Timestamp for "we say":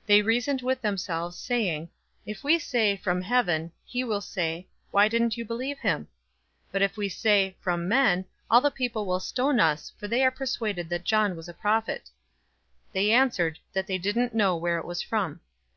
2.42-2.96, 6.96-7.56